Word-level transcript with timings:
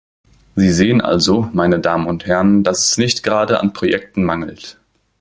Sie 0.55 0.71
sehen 0.71 0.99
also, 0.99 1.51
meine 1.53 1.79
Damen 1.79 2.07
und 2.07 2.25
Herren, 2.25 2.63
dass 2.63 2.85
es 2.93 2.97
nicht 2.97 3.21
gerade 3.21 3.59
an 3.61 3.71
Projekten 3.71 4.23
mangelt. 4.23 4.79